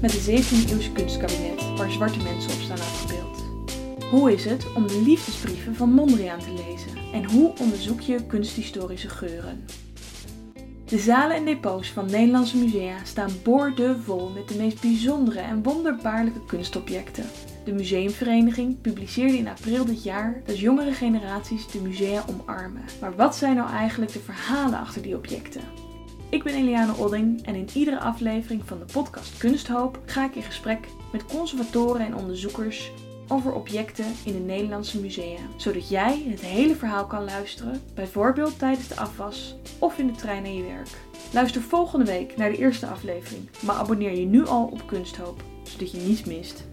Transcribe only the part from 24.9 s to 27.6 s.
die objecten? Ik ben Eliane Odding en